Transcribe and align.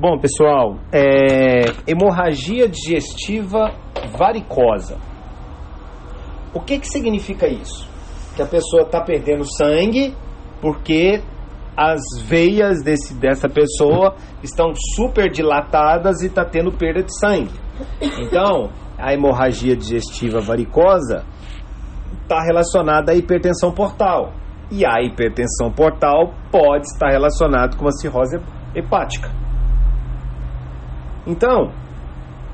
Bom, 0.00 0.16
pessoal, 0.16 0.76
é, 0.92 1.72
hemorragia 1.84 2.68
digestiva 2.68 3.72
varicosa. 4.16 4.96
O 6.54 6.60
que, 6.60 6.78
que 6.78 6.86
significa 6.86 7.48
isso? 7.48 7.90
Que 8.36 8.42
a 8.42 8.46
pessoa 8.46 8.82
está 8.82 9.00
perdendo 9.00 9.42
sangue 9.44 10.14
porque 10.60 11.20
as 11.76 12.00
veias 12.22 12.80
desse, 12.84 13.12
dessa 13.12 13.48
pessoa 13.48 14.14
estão 14.40 14.72
super 14.94 15.28
dilatadas 15.28 16.22
e 16.22 16.26
está 16.26 16.44
tendo 16.44 16.70
perda 16.70 17.02
de 17.02 17.18
sangue. 17.18 17.58
Então, 18.20 18.70
a 18.96 19.12
hemorragia 19.12 19.74
digestiva 19.74 20.38
varicosa 20.38 21.24
está 22.22 22.40
relacionada 22.44 23.10
à 23.10 23.16
hipertensão 23.16 23.72
portal. 23.72 24.32
E 24.70 24.86
a 24.86 25.02
hipertensão 25.02 25.72
portal 25.72 26.34
pode 26.52 26.86
estar 26.86 27.08
relacionada 27.08 27.76
com 27.76 27.88
a 27.88 27.90
cirrose 27.90 28.38
hepática. 28.76 29.47
Então, 31.28 31.70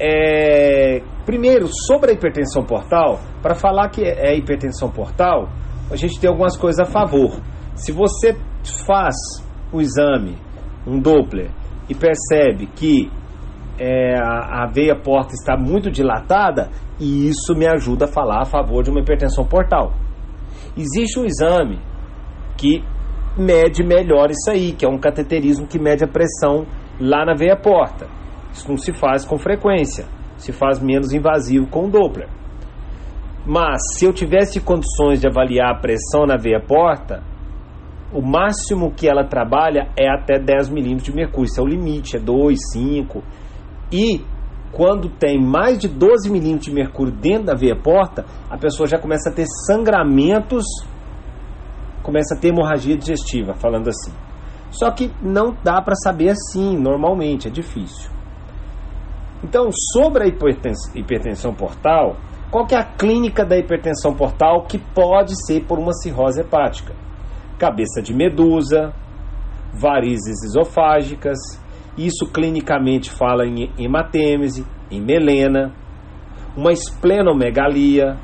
é, 0.00 1.00
primeiro, 1.24 1.68
sobre 1.86 2.10
a 2.10 2.14
hipertensão 2.14 2.64
portal, 2.64 3.20
para 3.40 3.54
falar 3.54 3.88
que 3.88 4.02
é 4.02 4.36
hipertensão 4.36 4.90
portal, 4.90 5.48
a 5.90 5.94
gente 5.94 6.18
tem 6.18 6.28
algumas 6.28 6.56
coisas 6.56 6.80
a 6.80 6.90
favor. 6.90 7.40
Se 7.76 7.92
você 7.92 8.36
faz 8.84 9.14
o 9.72 9.80
exame, 9.80 10.36
um 10.84 10.98
Doppler, 10.98 11.50
e 11.88 11.94
percebe 11.94 12.66
que 12.74 13.10
é, 13.78 14.16
a, 14.18 14.64
a 14.64 14.66
veia 14.66 14.96
porta 14.96 15.34
está 15.34 15.56
muito 15.56 15.88
dilatada, 15.88 16.68
e 16.98 17.28
isso 17.28 17.54
me 17.54 17.66
ajuda 17.66 18.06
a 18.06 18.08
falar 18.08 18.42
a 18.42 18.44
favor 18.44 18.82
de 18.82 18.90
uma 18.90 19.00
hipertensão 19.00 19.44
portal. 19.44 19.92
Existe 20.76 21.20
um 21.20 21.24
exame 21.24 21.78
que 22.56 22.82
mede 23.36 23.84
melhor 23.84 24.30
isso 24.30 24.50
aí, 24.50 24.72
que 24.72 24.84
é 24.84 24.88
um 24.88 24.98
cateterismo 24.98 25.66
que 25.66 25.78
mede 25.78 26.02
a 26.02 26.08
pressão 26.08 26.66
lá 27.00 27.24
na 27.24 27.34
veia 27.34 27.56
porta. 27.56 28.06
Isso 28.54 28.68
não 28.68 28.78
se 28.78 28.92
faz 28.94 29.24
com 29.24 29.36
frequência, 29.36 30.06
se 30.36 30.52
faz 30.52 30.78
menos 30.78 31.12
invasivo 31.12 31.66
com 31.66 31.86
o 31.86 31.90
Doppler. 31.90 32.28
Mas 33.44 33.82
se 33.92 34.06
eu 34.06 34.12
tivesse 34.12 34.60
condições 34.60 35.20
de 35.20 35.26
avaliar 35.26 35.72
a 35.72 35.78
pressão 35.78 36.24
na 36.24 36.36
veia 36.36 36.60
porta, 36.60 37.22
o 38.12 38.22
máximo 38.22 38.92
que 38.92 39.08
ela 39.08 39.24
trabalha 39.24 39.88
é 39.98 40.08
até 40.08 40.38
10 40.38 40.70
milímetros 40.70 41.04
de 41.08 41.12
mercúrio. 41.12 41.46
Isso 41.46 41.60
é 41.60 41.64
o 41.64 41.66
limite, 41.66 42.16
é 42.16 42.20
2, 42.20 42.58
5. 42.72 43.22
E 43.92 44.24
quando 44.72 45.08
tem 45.08 45.38
mais 45.38 45.78
de 45.78 45.88
12 45.88 46.30
milímetros 46.30 46.66
de 46.66 46.72
mercúrio 46.72 47.12
dentro 47.12 47.46
da 47.46 47.54
veia 47.54 47.76
porta, 47.76 48.24
a 48.48 48.56
pessoa 48.56 48.86
já 48.86 48.98
começa 48.98 49.30
a 49.30 49.32
ter 49.32 49.46
sangramentos, 49.66 50.64
começa 52.04 52.34
a 52.34 52.38
ter 52.38 52.48
hemorragia 52.48 52.96
digestiva, 52.96 53.52
falando 53.54 53.88
assim. 53.88 54.12
Só 54.70 54.90
que 54.92 55.10
não 55.20 55.56
dá 55.62 55.82
para 55.82 55.96
saber 55.96 56.30
assim, 56.30 56.78
normalmente, 56.78 57.48
é 57.48 57.50
difícil. 57.50 58.13
Então, 59.44 59.68
sobre 59.92 60.24
a 60.24 60.26
hipertensão, 60.26 61.52
portal, 61.54 62.16
qual 62.50 62.66
que 62.66 62.74
é 62.74 62.78
a 62.78 62.82
clínica 62.82 63.44
da 63.44 63.58
hipertensão 63.58 64.14
portal 64.14 64.62
que 64.62 64.78
pode 64.78 65.34
ser 65.46 65.66
por 65.66 65.78
uma 65.78 65.92
cirrose 65.92 66.40
hepática? 66.40 66.94
Cabeça 67.58 68.00
de 68.00 68.14
medusa, 68.14 68.94
varizes 69.78 70.42
esofágicas, 70.44 71.36
isso 71.98 72.26
clinicamente 72.32 73.10
fala 73.10 73.44
em 73.44 73.70
hematêmese, 73.78 74.64
em 74.90 74.98
melena, 74.98 75.74
uma 76.56 76.72
esplenomegalia, 76.72 78.16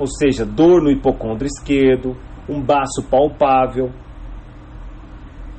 ou 0.00 0.08
seja, 0.08 0.44
dor 0.44 0.82
no 0.82 0.90
hipocôndrio 0.90 1.46
esquerdo, 1.46 2.16
um 2.48 2.60
baço 2.60 3.08
palpável, 3.08 3.92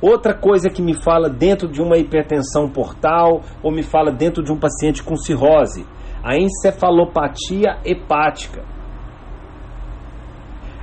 Outra 0.00 0.34
coisa 0.34 0.68
que 0.68 0.82
me 0.82 0.94
fala 0.94 1.30
dentro 1.30 1.66
de 1.68 1.80
uma 1.80 1.96
hipertensão 1.96 2.68
portal 2.68 3.40
ou 3.62 3.72
me 3.72 3.82
fala 3.82 4.12
dentro 4.12 4.42
de 4.42 4.52
um 4.52 4.58
paciente 4.58 5.02
com 5.02 5.16
cirrose, 5.16 5.86
a 6.22 6.36
encefalopatia 6.36 7.78
hepática. 7.84 8.62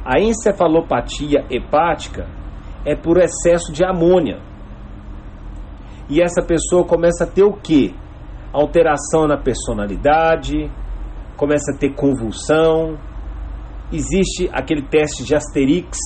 A 0.04 0.20
encefalopatia 0.20 1.46
hepática 1.50 2.28
é 2.86 2.96
por 2.96 3.18
excesso 3.18 3.72
de 3.72 3.86
amônia. 3.86 4.42
E 6.10 6.22
essa 6.22 6.42
pessoa 6.42 6.84
começa 6.84 7.24
a 7.24 7.28
ter 7.28 7.44
o 7.44 7.54
quê? 7.54 7.94
Alteração 8.52 9.28
na 9.28 9.38
personalidade, 9.38 10.70
começa 11.38 11.72
a 11.72 11.78
ter 11.78 11.94
convulsão. 11.94 12.98
Existe 13.92 14.50
aquele 14.52 14.82
teste 14.82 15.24
de 15.24 15.36
Asterix, 15.36 15.98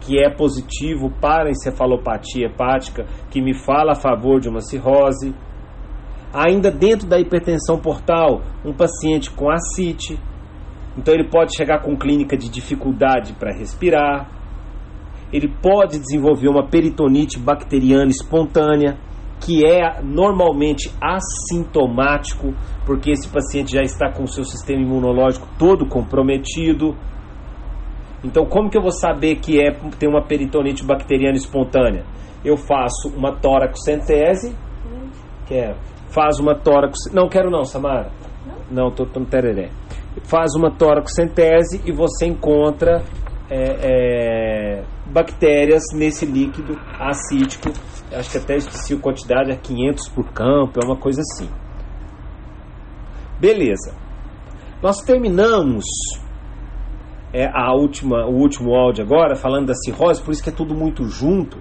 que 0.00 0.18
é 0.18 0.30
positivo 0.30 1.10
para 1.20 1.48
a 1.48 1.50
encefalopatia 1.50 2.46
hepática, 2.46 3.06
que 3.30 3.40
me 3.40 3.54
fala 3.54 3.92
a 3.92 4.00
favor 4.00 4.40
de 4.40 4.48
uma 4.48 4.60
cirrose. 4.60 5.34
Ainda 6.32 6.70
dentro 6.70 7.08
da 7.08 7.18
hipertensão 7.18 7.78
portal, 7.78 8.42
um 8.64 8.72
paciente 8.72 9.30
com 9.30 9.50
ascite, 9.50 10.18
então 10.96 11.14
ele 11.14 11.28
pode 11.28 11.56
chegar 11.56 11.80
com 11.80 11.96
clínica 11.96 12.36
de 12.36 12.48
dificuldade 12.48 13.32
para 13.34 13.56
respirar. 13.56 14.28
Ele 15.32 15.48
pode 15.62 15.98
desenvolver 15.98 16.48
uma 16.48 16.66
peritonite 16.66 17.38
bacteriana 17.38 18.10
espontânea, 18.10 18.98
que 19.40 19.64
é 19.64 20.02
normalmente 20.02 20.90
assintomático, 21.00 22.52
porque 22.84 23.10
esse 23.10 23.28
paciente 23.28 23.72
já 23.72 23.82
está 23.82 24.10
com 24.10 24.24
o 24.24 24.28
seu 24.28 24.42
sistema 24.42 24.82
imunológico 24.82 25.46
todo 25.58 25.86
comprometido 25.86 26.96
então, 28.24 28.44
como 28.44 28.68
que 28.68 28.76
eu 28.76 28.82
vou 28.82 28.90
saber 28.90 29.36
que 29.36 29.60
é 29.60 29.70
tem 29.98 30.08
uma 30.08 30.22
peritonite 30.22 30.84
bacteriana 30.84 31.36
espontânea? 31.36 32.04
Eu 32.44 32.56
faço 32.56 33.08
uma 33.16 33.36
toracocentese, 33.36 34.56
quero. 35.46 35.76
Faz 36.10 36.38
uma 36.40 36.54
tórax, 36.54 36.98
não 37.12 37.28
quero 37.28 37.50
não, 37.50 37.64
Samara. 37.64 38.10
Não, 38.70 38.84
não 38.84 38.90
tô, 38.90 39.06
tô 39.06 39.20
no 39.20 39.26
tereré. 39.26 39.70
Faz 40.24 40.54
uma 40.56 40.70
toracocentese 40.70 41.80
e 41.84 41.92
você 41.92 42.26
encontra 42.26 43.02
é, 43.50 44.80
é, 44.80 44.84
bactérias 45.06 45.84
nesse 45.94 46.26
líquido 46.26 46.76
acítico. 46.98 47.68
Acho 48.12 48.30
que 48.32 48.38
até 48.38 48.56
esqueci 48.56 48.94
a 48.94 48.98
quantidade, 48.98 49.52
é 49.52 49.56
500 49.56 50.08
por 50.08 50.32
campo, 50.32 50.80
é 50.82 50.86
uma 50.86 50.96
coisa 50.96 51.20
assim. 51.20 51.48
Beleza. 53.38 53.94
Nós 54.82 55.02
terminamos 55.02 55.84
é 57.32 57.46
a 57.46 57.72
última, 57.74 58.26
o 58.26 58.34
último 58.34 58.74
áudio 58.74 59.04
agora, 59.04 59.36
falando 59.36 59.66
da 59.66 59.74
cirrose, 59.74 60.22
por 60.22 60.32
isso 60.32 60.42
que 60.42 60.50
é 60.50 60.52
tudo 60.52 60.74
muito 60.74 61.04
junto. 61.04 61.58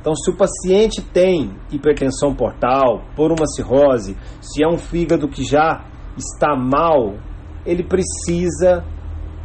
Então, 0.00 0.14
se 0.14 0.30
o 0.30 0.36
paciente 0.36 1.00
tem 1.00 1.50
hipertensão 1.72 2.34
portal 2.34 3.02
por 3.16 3.30
uma 3.30 3.46
cirrose, 3.46 4.16
se 4.40 4.62
é 4.62 4.68
um 4.68 4.76
fígado 4.76 5.28
que 5.28 5.42
já 5.42 5.84
está 6.16 6.54
mal, 6.54 7.14
ele 7.64 7.82
precisa 7.82 8.84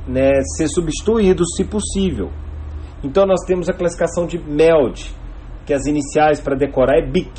né, 0.07 0.41
ser 0.57 0.67
substituído, 0.67 1.43
se 1.55 1.63
possível. 1.63 2.29
Então, 3.03 3.25
nós 3.25 3.39
temos 3.45 3.69
a 3.69 3.73
classificação 3.73 4.25
de 4.25 4.37
MELD, 4.37 5.13
que 5.65 5.73
as 5.73 5.85
iniciais 5.85 6.41
para 6.41 6.57
decorar 6.57 6.97
é 6.97 7.05
BIC, 7.05 7.31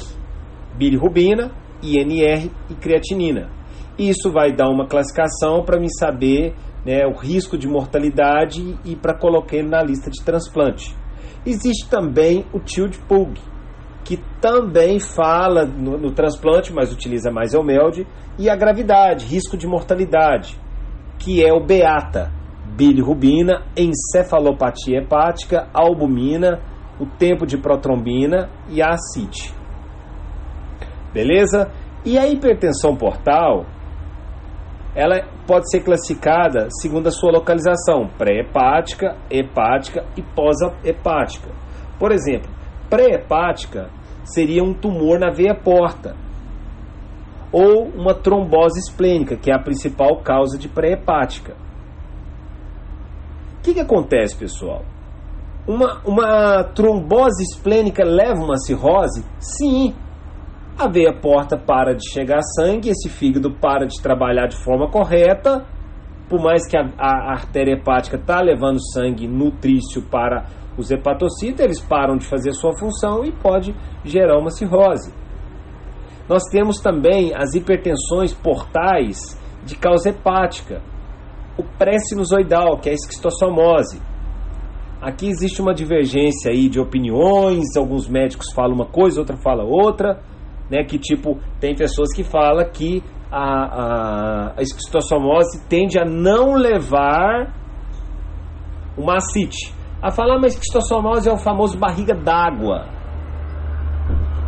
bilirrubina, 0.77 1.53
INR 1.83 2.51
e 2.71 2.75
creatinina. 2.75 3.51
Isso 3.99 4.33
vai 4.33 4.53
dar 4.53 4.71
uma 4.71 4.87
classificação 4.87 5.63
para 5.63 5.79
me 5.79 5.89
saber 5.99 6.55
né, 6.85 7.07
o 7.07 7.13
risco 7.13 7.59
de 7.59 7.69
mortalidade 7.69 8.79
e 8.85 8.97
para 8.97 9.15
colocar 9.15 9.57
ele 9.57 9.69
na 9.69 9.83
lista 9.83 10.11
de 10.11 10.23
transplante. 10.23 10.95
Existe 11.45 11.89
também 11.89 12.45
o 12.53 12.61
Tilt 12.61 12.99
Pug, 13.09 13.41
que 14.05 14.19
também 14.41 14.99
fala 14.99 15.65
no, 15.65 15.97
no, 15.99 16.13
transplante, 16.13 16.73
mas 16.73 16.93
utiliza 16.93 17.31
mais 17.31 17.55
o 17.55 17.63
MELD, 17.63 18.07
e 18.39 18.49
a 18.49 18.57
gravidade, 18.57 19.27
risco 19.27 19.57
de 19.57 19.67
mortalidade, 19.67 20.59
que 21.19 21.45
é 21.45 21.53
o 21.53 21.65
BEATA, 21.65 22.33
bilirrubina, 22.77 23.63
encefalopatia 23.77 24.99
hepática, 24.99 25.69
albumina, 25.73 26.61
o 26.99 27.07
tempo 27.07 27.47
de 27.47 27.57
protrombina 27.57 28.51
e 28.69 28.83
a 28.83 28.91
acite. 28.91 29.55
Beleza? 31.13 31.71
E 32.04 32.19
a 32.19 32.27
hipertensão 32.27 32.97
portal, 32.97 33.66
ela 34.95 35.22
pode 35.47 35.71
ser 35.71 35.81
classificada 35.81 36.69
segundo 36.81 37.07
a 37.07 37.10
sua 37.10 37.31
localização, 37.31 38.09
pré-hepática, 38.19 39.16
hepática 39.31 40.04
e 40.16 40.22
pós-hepática. 40.22 41.51
Por 41.98 42.13
exemplo, 42.13 42.51
pré-hepática 42.89 43.91
seria 44.25 44.63
um 44.63 44.75
tumor 44.75 45.19
na 45.19 45.31
veia 45.31 45.54
porta 45.54 46.16
ou 47.53 47.89
uma 47.89 48.15
trombose 48.15 48.78
esplênica, 48.78 49.37
que 49.37 49.51
é 49.51 49.54
a 49.54 49.63
principal 49.63 50.21
causa 50.22 50.57
de 50.59 50.69
pré-hepática. 50.69 51.54
O 53.59 53.63
que, 53.63 53.75
que 53.75 53.81
acontece, 53.81 54.37
pessoal? 54.37 54.84
Uma, 55.66 56.01
uma 56.04 56.65
trombose 56.65 57.42
esplênica 57.42 58.04
leva 58.04 58.42
uma 58.42 58.57
cirrose? 58.57 59.25
Sim, 59.39 59.95
a 60.80 60.88
veia 60.88 61.12
porta 61.12 61.59
para 61.59 61.94
de 61.94 62.10
chegar 62.10 62.41
sangue, 62.56 62.88
esse 62.88 63.09
fígado 63.10 63.53
para 63.53 63.86
de 63.86 64.00
trabalhar 64.00 64.47
de 64.47 64.56
forma 64.56 64.91
correta, 64.91 65.66
por 66.28 66.41
mais 66.41 66.66
que 66.66 66.77
a, 66.77 66.88
a 66.98 67.32
artéria 67.32 67.74
hepática 67.74 68.16
está 68.16 68.41
levando 68.41 68.78
sangue 68.92 69.28
nutrício 69.28 70.00
para 70.03 70.47
os 70.78 70.91
hepatocitos, 70.91 71.60
eles 71.60 71.80
param 71.80 72.16
de 72.16 72.27
fazer 72.27 72.53
sua 72.53 72.72
função 72.78 73.24
e 73.24 73.30
pode 73.30 73.74
gerar 74.04 74.38
uma 74.38 74.50
cirrose. 74.50 75.12
Nós 76.27 76.44
temos 76.44 76.78
também 76.78 77.34
as 77.34 77.54
hipertensões 77.54 78.32
portais 78.32 79.38
de 79.65 79.77
causa 79.77 80.09
hepática, 80.09 80.80
o 81.59 81.65
pré-sinusoidal, 81.77 82.78
que 82.78 82.88
é 82.88 82.92
a 82.92 82.94
esquistossomose. 82.94 84.00
Aqui 85.03 85.28
existe 85.28 85.60
uma 85.60 85.74
divergência 85.74 86.50
aí 86.53 86.68
de 86.68 86.80
opiniões, 86.80 87.77
alguns 87.77 88.09
médicos 88.09 88.53
falam 88.54 88.74
uma 88.74 88.86
coisa, 88.86 89.21
outra 89.21 89.36
fala 89.36 89.65
outra, 89.65 90.22
né? 90.71 90.84
Que 90.84 90.99
tipo, 90.99 91.39
tem 91.59 91.75
pessoas 91.75 92.15
que 92.15 92.22
falam 92.22 92.65
que 92.71 93.03
a, 93.31 93.43
a, 93.43 94.55
a 94.57 94.63
esquistossomose 94.63 95.67
tende 95.69 95.99
a 95.99 96.05
não 96.05 96.55
levar 96.55 97.55
uma 98.97 99.17
ascite. 99.17 99.75
A 100.03 100.11
falar, 100.11 100.39
mas 100.41 100.55
esquistossomose 100.55 101.28
é 101.28 101.33
o 101.33 101.39
famoso 101.39 101.78
barriga 101.78 102.15
d'água 102.15 103.01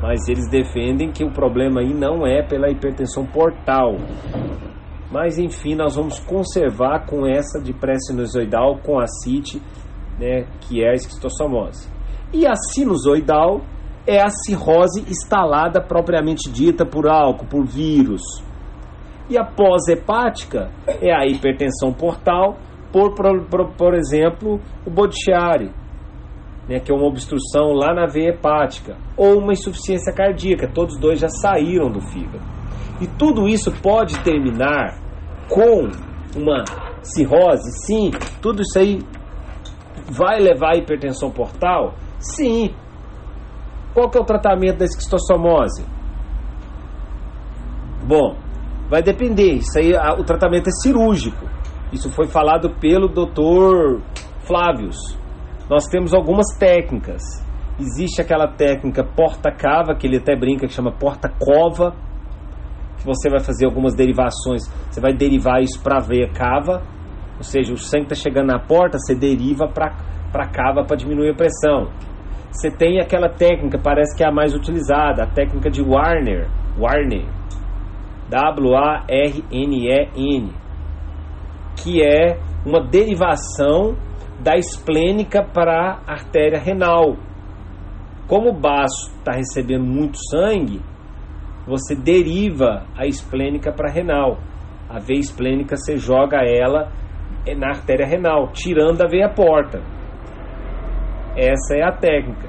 mas 0.03 0.29
eles 0.29 0.51
defendem 0.51 1.13
que 1.13 1.25
o 1.25 1.31
problema 1.31 1.81
aí 1.81 1.95
não 1.95 2.27
é 2.27 2.43
pela 2.43 2.69
hipertensão 2.69 3.25
portal. 3.25 3.95
Mas 5.13 5.39
enfim, 5.39 5.77
nós 5.77 5.95
vamos 5.95 6.19
conservar 6.19 7.07
com 7.07 7.25
essa 7.25 7.61
de 7.63 7.73
pré-sinusoidal 7.73 8.79
com 8.79 8.99
a 8.99 9.07
CIT, 9.07 9.63
né, 10.19 10.49
que 10.63 10.83
é 10.83 10.91
a 10.91 10.95
esquistossomose. 10.95 11.89
E 12.33 12.45
a 12.45 12.55
sinusoidal 12.57 13.61
é 14.07 14.21
a 14.21 14.29
cirrose 14.29 15.05
instalada 15.09 15.81
propriamente 15.81 16.51
dita 16.51 16.85
por 16.85 17.09
álcool, 17.09 17.47
por 17.47 17.65
vírus. 17.65 18.23
E 19.29 19.39
a 19.39 19.45
pós-hepática 19.45 20.71
é 21.01 21.15
a 21.15 21.27
hipertensão 21.27 21.93
portal, 21.93 22.57
por, 22.93 23.15
por, 23.15 23.71
por, 23.77 23.95
exemplo, 23.95 24.61
o 24.85 24.91
Bodichari, 24.91 25.71
né, 26.69 26.79
que 26.81 26.93
é 26.93 26.95
uma 26.95 27.07
obstrução 27.07 27.73
lá 27.73 27.95
na 27.95 28.07
veia 28.07 28.31
hepática, 28.31 28.97
ou 29.17 29.39
uma 29.39 29.53
insuficiência 29.53 30.13
cardíaca, 30.13 30.69
todos 30.69 30.99
dois 30.99 31.19
já 31.19 31.29
saíram 31.29 31.91
do 31.91 32.01
fígado. 32.01 32.45
E 33.01 33.07
tudo 33.07 33.49
isso 33.49 33.73
pode 33.83 34.19
terminar 34.23 34.99
com 35.49 35.89
uma 36.39 36.65
cirrose? 37.03 37.71
Sim. 37.87 38.11
Tudo 38.41 38.63
isso 38.63 38.79
aí 38.79 39.01
vai 40.09 40.39
levar 40.39 40.75
à 40.75 40.77
hipertensão 40.77 41.31
portal? 41.31 41.95
Sim. 42.19 42.75
Qual 43.95 44.09
que 44.11 44.19
é 44.19 44.21
o 44.21 44.25
tratamento 44.25 44.79
da 44.79 44.85
esquistossomose? 44.85 45.85
Bom, 48.07 48.37
vai 48.89 49.03
depender. 49.03 49.55
Isso 49.55 49.79
aí, 49.79 49.93
o 50.19 50.25
tratamento 50.25 50.69
é 50.69 50.73
cirúrgico. 50.83 51.47
Isso 51.93 52.11
foi 52.11 52.27
falado 52.27 52.71
pelo 52.81 53.09
Dr. 53.09 54.01
Flávios 54.45 55.23
nós 55.73 55.87
temos 55.87 56.13
algumas 56.13 56.47
técnicas. 56.59 57.23
Existe 57.79 58.21
aquela 58.21 58.47
técnica 58.47 59.03
porta-cava, 59.03 59.95
que 59.95 60.07
ele 60.07 60.19
até 60.19 60.37
brinca 60.37 60.67
que 60.67 60.73
chama 60.75 60.93
porta-cova, 60.93 61.95
que 62.99 63.07
você 63.07 63.31
vai 63.31 63.41
fazer 63.41 63.65
algumas 63.65 63.95
derivações. 63.95 64.63
Você 64.91 65.01
vai 65.01 65.15
derivar 65.15 65.63
isso 65.63 65.83
para 65.83 65.97
a 65.97 66.01
veia 66.01 66.29
cava, 66.31 66.83
ou 67.39 67.43
seja, 67.43 67.73
o 67.73 67.79
sangue 67.79 68.05
está 68.05 68.15
chegando 68.15 68.49
na 68.49 68.59
porta, 68.59 68.99
você 68.99 69.15
deriva 69.15 69.67
para 69.67 69.95
a 70.35 70.47
cava 70.47 70.85
para 70.85 70.97
diminuir 70.97 71.31
a 71.31 71.35
pressão. 71.35 71.89
Você 72.53 72.71
tem 72.71 73.01
aquela 73.01 73.31
técnica, 73.31 73.79
parece 73.79 74.15
que 74.15 74.23
é 74.23 74.29
a 74.29 74.31
mais 74.31 74.55
utilizada, 74.55 75.25
a 75.25 75.27
técnica 75.27 75.71
de 75.71 75.81
Warner, 75.81 76.51
Warner, 76.79 77.25
W-A-R-N-E-N, 78.29 79.43
que 81.83 82.05
é 82.05 82.39
uma 82.67 82.85
derivação 82.85 83.97
da 84.39 84.55
esplênica 84.59 85.43
para 85.43 86.03
a 86.07 86.13
artéria 86.13 86.59
renal. 86.59 87.17
Como 88.29 88.51
o 88.51 88.61
baço 88.61 89.15
está 89.17 89.33
recebendo 89.33 89.85
muito 89.85 90.19
sangue, 90.31 90.83
você 91.67 91.95
deriva 91.95 92.85
a 92.95 93.07
esplênica 93.07 93.73
para 93.73 93.89
a 93.89 93.93
renal. 93.93 94.37
A 94.91 94.99
veia 94.99 95.21
esplênica 95.21 95.75
você 95.77 95.97
joga 95.97 96.43
ela 96.45 96.93
na 97.57 97.69
artéria 97.69 98.07
renal, 98.07 98.53
tirando 98.53 99.01
a 99.01 99.09
veia 99.09 99.31
porta. 99.31 99.81
Essa 101.37 101.75
é 101.75 101.83
a 101.83 101.93
técnica. 101.93 102.49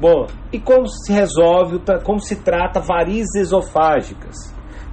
Bom, 0.00 0.26
e 0.52 0.58
como 0.58 0.86
se 0.88 1.12
resolve, 1.12 1.80
como 2.04 2.20
se 2.20 2.42
trata 2.42 2.80
varizes 2.80 3.34
esofágicas? 3.34 4.36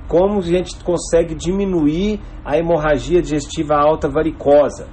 como 0.07 0.39
a 0.39 0.41
gente 0.41 0.81
consegue 0.83 1.35
diminuir 1.35 2.21
a 2.43 2.57
hemorragia 2.57 3.21
digestiva 3.21 3.75
alta 3.75 4.07
varicosa. 4.07 4.87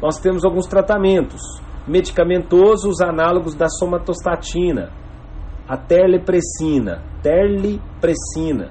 Nós 0.00 0.18
temos 0.18 0.44
alguns 0.44 0.66
tratamentos 0.66 1.40
medicamentosos, 1.86 2.84
os 2.84 3.00
análogos 3.00 3.54
da 3.54 3.68
somatostatina, 3.68 4.92
a 5.68 5.76
terlipressina, 5.76 7.02
terlipressina, 7.22 8.70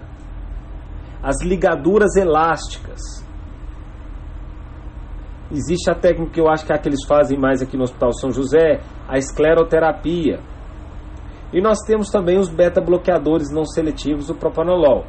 as 1.22 1.44
ligaduras 1.44 2.16
elásticas. 2.16 3.00
Existe 5.52 5.90
a 5.90 5.96
técnica 5.96 6.32
que 6.34 6.40
eu 6.40 6.48
acho 6.48 6.66
que 6.66 6.72
é 6.72 6.76
a 6.76 6.80
que 6.80 6.88
eles 6.88 7.06
fazem 7.08 7.40
mais 7.40 7.62
aqui 7.62 7.76
no 7.76 7.84
Hospital 7.84 8.14
São 8.14 8.32
José, 8.32 8.82
a 9.08 9.18
escleroterapia. 9.18 10.40
E 11.52 11.62
nós 11.62 11.80
temos 11.86 12.10
também 12.10 12.38
os 12.38 12.50
beta-bloqueadores 12.50 13.52
não 13.52 13.66
seletivos, 13.66 14.30
o 14.30 14.36
propanolol 14.36 15.06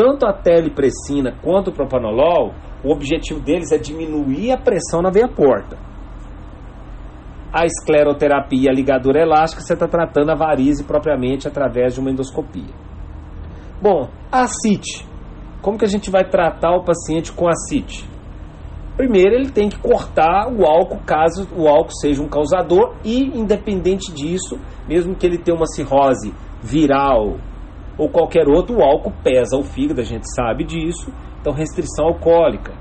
tanto 0.00 0.24
a 0.24 0.32
telepressina 0.32 1.36
quanto 1.42 1.68
o 1.68 1.74
propanolol, 1.74 2.54
o 2.82 2.90
objetivo 2.90 3.38
deles 3.38 3.70
é 3.70 3.76
diminuir 3.76 4.50
a 4.50 4.56
pressão 4.56 5.02
na 5.02 5.10
veia 5.10 5.28
porta. 5.28 5.76
A 7.52 7.66
escleroterapia 7.66 8.70
a 8.70 8.72
ligadura 8.72 9.20
elástica, 9.20 9.60
você 9.62 9.74
está 9.74 9.86
tratando 9.86 10.30
a 10.30 10.34
varize 10.34 10.84
propriamente 10.84 11.46
através 11.46 11.92
de 11.92 12.00
uma 12.00 12.10
endoscopia. 12.10 12.72
Bom, 13.82 14.08
a 14.32 14.46
CIT. 14.46 15.06
Como 15.60 15.76
que 15.76 15.84
a 15.84 15.88
gente 15.88 16.10
vai 16.10 16.24
tratar 16.24 16.74
o 16.74 16.82
paciente 16.82 17.30
com 17.30 17.46
a 17.46 17.54
CIT? 17.54 18.08
Primeiro, 18.96 19.34
ele 19.34 19.50
tem 19.50 19.68
que 19.68 19.78
cortar 19.78 20.52
o 20.52 20.64
álcool 20.66 21.00
caso 21.06 21.48
o 21.56 21.66
álcool 21.66 21.94
seja 22.00 22.22
um 22.22 22.28
causador 22.28 22.96
e, 23.04 23.38
independente 23.38 24.12
disso, 24.12 24.58
mesmo 24.88 25.14
que 25.14 25.26
ele 25.26 25.38
tenha 25.38 25.56
uma 25.56 25.66
cirrose 25.66 26.34
viral 26.62 27.38
ou 28.00 28.08
qualquer 28.08 28.48
outro, 28.48 28.78
o 28.78 28.82
álcool 28.82 29.12
pesa 29.22 29.58
o 29.58 29.62
fígado, 29.62 30.00
a 30.00 30.04
gente 30.04 30.24
sabe 30.34 30.64
disso. 30.64 31.12
Então, 31.38 31.52
restrição 31.52 32.06
alcoólica. 32.06 32.72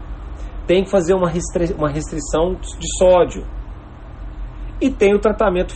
Tem 0.66 0.86
que 0.86 0.90
fazer 0.90 1.14
uma, 1.14 1.30
restri 1.30 1.74
uma 1.74 1.90
restrição 1.90 2.54
de 2.54 2.88
sódio. 2.98 3.46
E 4.80 4.90
tem 4.90 5.14
o 5.14 5.20
tratamento 5.20 5.76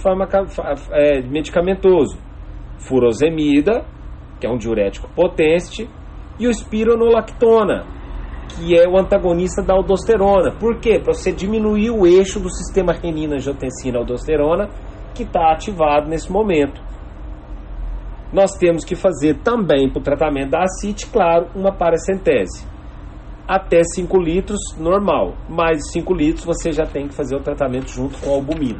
é, 0.92 1.22
medicamentoso. 1.24 2.18
Furosemida, 2.78 3.86
que 4.40 4.48
é 4.48 4.50
um 4.50 4.58
diurético 4.58 5.10
potente, 5.13 5.90
e 6.40 6.48
o 6.48 6.50
espironolactona, 6.50 7.86
que 8.50 8.78
é 8.78 8.88
o 8.88 8.98
antagonista 8.98 9.62
da 9.62 9.74
aldosterona. 9.74 10.52
Por 10.60 10.80
quê? 10.80 11.00
Para 11.00 11.14
você 11.14 11.32
diminuir 11.32 11.90
o 11.92 12.06
eixo 12.06 12.40
do 12.40 12.50
sistema 12.50 12.94
renina-angiotensina-aldosterona 12.94 14.70
que 15.14 15.24
está 15.24 15.52
ativado 15.52 16.10
nesse 16.10 16.32
momento 16.32 16.82
nós 18.34 18.58
temos 18.58 18.84
que 18.84 18.96
fazer 18.96 19.36
também 19.44 19.88
para 19.88 20.00
o 20.00 20.04
tratamento 20.04 20.50
da 20.50 20.64
ascite, 20.64 21.06
claro, 21.06 21.48
uma 21.56 21.72
paracentese. 21.72 22.68
Até 23.48 23.84
5 23.84 24.18
litros, 24.18 24.60
normal. 24.76 25.36
Mais 25.48 25.78
de 25.78 25.92
5 25.92 26.14
litros, 26.16 26.44
você 26.44 26.72
já 26.72 26.86
tem 26.86 27.08
que 27.08 27.14
fazer 27.14 27.36
o 27.36 27.42
tratamento 27.42 27.90
junto 27.90 28.18
com 28.20 28.32
a 28.32 28.34
albumina. 28.34 28.80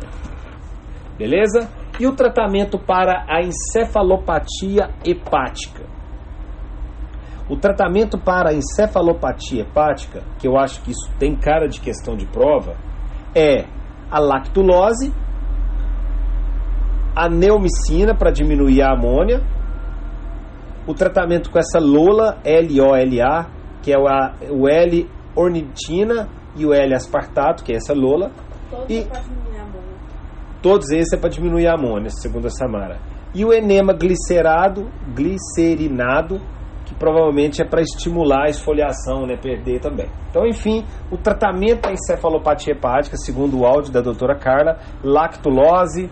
Beleza? 1.18 1.70
E 2.00 2.08
o 2.08 2.16
tratamento 2.16 2.80
para 2.80 3.26
a 3.30 3.44
encefalopatia 3.44 4.90
hepática? 5.06 5.84
O 7.50 7.58
tratamento 7.58 8.18
para 8.18 8.52
a 8.52 8.54
encefalopatia 8.54 9.64
hepática, 9.64 10.24
que 10.40 10.48
eu 10.48 10.58
acho 10.58 10.82
que 10.82 10.92
isso 10.92 11.12
tem 11.20 11.36
cara 11.36 11.68
de 11.68 11.82
questão 11.82 12.16
de 12.16 12.26
prova, 12.26 12.76
é 13.36 13.66
a 14.10 14.20
lactulose, 14.20 15.14
a 17.16 17.28
neomicina 17.30 18.16
para 18.16 18.32
diminuir 18.32 18.82
a 18.82 18.94
amônia, 18.94 19.42
o 20.88 20.94
tratamento 20.94 21.52
com 21.52 21.60
essa 21.60 21.80
LOLA, 21.80 22.40
L-O-L-A, 22.44 23.48
que 23.82 23.94
é 23.94 23.98
o 23.98 24.68
L-ornitina 24.68 26.30
e 26.56 26.66
o 26.66 26.74
L-aspartato, 26.74 27.64
que 27.64 27.74
é 27.74 27.76
essa 27.76 27.94
LOLA. 27.94 28.32
Todos 28.70 28.90
e 28.90 29.08
todos 30.62 30.92
esses 30.92 31.14
é 31.14 31.18
para 31.18 31.30
diminuir 31.30 31.68
a 31.68 31.74
amônia, 31.74 32.10
segundo 32.10 32.48
a 32.48 32.50
Samara. 32.50 33.00
E 33.36 33.44
o 33.44 33.54
enema 33.54 33.94
glicerado, 33.94 34.90
glicerinado, 35.14 36.40
que 36.94 37.00
provavelmente 37.00 37.62
é 37.62 37.66
para 37.66 37.82
estimular 37.82 38.46
a 38.46 38.50
esfoliação, 38.50 39.26
né, 39.26 39.36
perder 39.36 39.80
também. 39.80 40.08
Então, 40.30 40.46
enfim, 40.46 40.86
o 41.12 41.18
tratamento 41.18 41.82
da 41.82 41.92
encefalopatia 41.92 42.74
hepática, 42.74 43.18
segundo 43.18 43.60
o 43.60 43.66
áudio 43.66 43.92
da 43.92 44.02
doutora 44.02 44.36
Carla, 44.36 44.80
lactulose, 45.04 46.10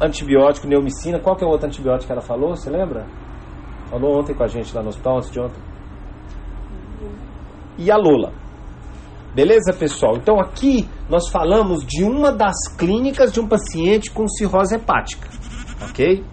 antibiótico, 0.00 0.66
neomicina. 0.66 1.18
Qual 1.18 1.36
que 1.36 1.44
é 1.44 1.46
o 1.46 1.50
outro 1.50 1.66
antibiótico 1.66 2.06
que 2.06 2.12
ela 2.12 2.22
falou? 2.22 2.54
Você 2.54 2.70
lembra? 2.70 3.06
Falou 3.90 4.18
ontem 4.18 4.34
com 4.34 4.44
a 4.44 4.48
gente 4.48 4.74
lá 4.74 4.82
no 4.82 4.90
hospital, 4.90 5.16
antes 5.16 5.30
de 5.30 5.40
ontem. 5.40 5.60
E 7.78 7.90
a 7.90 7.96
Lula. 7.96 8.32
Beleza, 9.34 9.72
pessoal? 9.72 10.16
Então 10.16 10.40
aqui 10.40 10.88
nós 11.08 11.28
falamos 11.30 11.84
de 11.86 12.02
uma 12.02 12.32
das 12.32 12.56
clínicas 12.76 13.32
de 13.32 13.40
um 13.40 13.46
paciente 13.46 14.10
com 14.10 14.26
cirrose 14.26 14.74
hepática. 14.74 15.28
Ok? 15.88 16.24